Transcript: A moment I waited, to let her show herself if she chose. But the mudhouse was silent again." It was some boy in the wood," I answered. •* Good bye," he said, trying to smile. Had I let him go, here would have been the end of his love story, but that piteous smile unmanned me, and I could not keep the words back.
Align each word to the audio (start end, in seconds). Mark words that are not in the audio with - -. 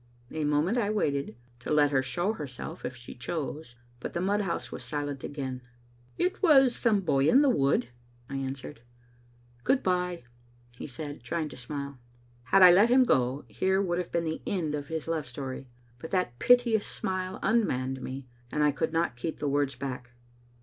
A 0.31 0.45
moment 0.45 0.79
I 0.79 0.89
waited, 0.89 1.35
to 1.59 1.69
let 1.71 1.91
her 1.91 2.01
show 2.01 2.33
herself 2.33 2.83
if 2.85 2.95
she 2.95 3.13
chose. 3.13 3.75
But 3.99 4.13
the 4.13 4.19
mudhouse 4.19 4.71
was 4.71 4.83
silent 4.83 5.23
again." 5.23 5.61
It 6.25 6.41
was 6.41 6.75
some 6.75 7.01
boy 7.01 7.27
in 7.29 7.43
the 7.43 7.51
wood," 7.51 7.89
I 8.27 8.37
answered. 8.37 8.81
•* 9.61 9.63
Good 9.63 9.83
bye," 9.83 10.23
he 10.75 10.87
said, 10.87 11.21
trying 11.21 11.49
to 11.49 11.55
smile. 11.57 11.99
Had 12.45 12.63
I 12.63 12.71
let 12.71 12.89
him 12.89 13.03
go, 13.03 13.45
here 13.47 13.79
would 13.79 13.99
have 13.99 14.11
been 14.11 14.25
the 14.25 14.41
end 14.47 14.73
of 14.73 14.87
his 14.87 15.07
love 15.07 15.27
story, 15.27 15.67
but 15.99 16.09
that 16.09 16.39
piteous 16.39 16.87
smile 16.87 17.37
unmanned 17.43 18.01
me, 18.01 18.25
and 18.51 18.63
I 18.63 18.71
could 18.71 18.91
not 18.93 19.15
keep 19.15 19.37
the 19.37 19.47
words 19.47 19.75
back. 19.75 20.13